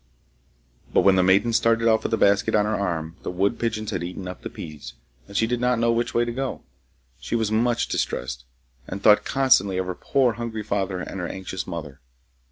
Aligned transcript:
But 0.91 1.01
when 1.01 1.15
the 1.15 1.21
maiden 1.21 1.53
started 1.53 1.87
off 1.87 2.01
with 2.03 2.09
the 2.09 2.17
basket 2.17 2.55
on 2.55 2.65
her 2.65 2.73
arm, 2.73 3.17
the 3.21 3.29
wood 3.29 3.59
pigeons 3.59 3.91
had 3.91 4.01
eaten 4.03 4.27
up 4.27 4.41
the 4.41 4.49
peas, 4.49 4.93
and 5.27 5.37
she 5.37 5.45
did 5.45 5.61
not 5.61 5.77
know 5.77 5.91
which 5.91 6.15
way 6.15 6.25
to 6.25 6.31
go. 6.31 6.63
She 7.19 7.35
was 7.35 7.51
much 7.51 7.87
distressed, 7.87 8.43
and 8.87 9.03
thought 9.03 9.25
constantly 9.25 9.77
of 9.77 9.85
her 9.85 9.93
poor 9.93 10.33
hungry 10.33 10.63
father 10.63 11.01
and 11.01 11.19
her 11.19 11.27
anxious 11.27 11.67
mother. 11.67 11.99